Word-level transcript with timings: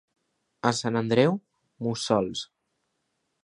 A 0.69 0.71
Sant 0.77 0.97
Andreu, 1.03 1.37
mussols. 1.89 2.45